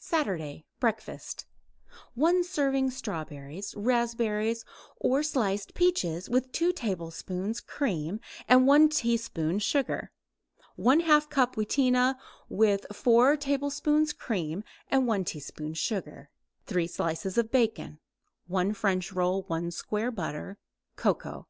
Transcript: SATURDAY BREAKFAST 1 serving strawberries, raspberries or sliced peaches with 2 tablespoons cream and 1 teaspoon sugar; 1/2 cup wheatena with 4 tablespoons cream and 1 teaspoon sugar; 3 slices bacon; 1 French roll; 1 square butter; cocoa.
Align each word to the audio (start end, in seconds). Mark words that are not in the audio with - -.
SATURDAY 0.00 0.64
BREAKFAST 0.80 1.46
1 2.14 2.42
serving 2.42 2.90
strawberries, 2.90 3.76
raspberries 3.76 4.64
or 4.98 5.22
sliced 5.22 5.72
peaches 5.72 6.28
with 6.28 6.50
2 6.50 6.72
tablespoons 6.72 7.60
cream 7.60 8.18
and 8.48 8.66
1 8.66 8.88
teaspoon 8.88 9.60
sugar; 9.60 10.10
1/2 10.76 11.30
cup 11.30 11.54
wheatena 11.54 12.18
with 12.48 12.86
4 12.92 13.36
tablespoons 13.36 14.12
cream 14.12 14.64
and 14.88 15.06
1 15.06 15.24
teaspoon 15.24 15.74
sugar; 15.74 16.28
3 16.66 16.88
slices 16.88 17.38
bacon; 17.52 18.00
1 18.48 18.74
French 18.74 19.12
roll; 19.12 19.44
1 19.44 19.70
square 19.70 20.10
butter; 20.10 20.58
cocoa. 20.96 21.46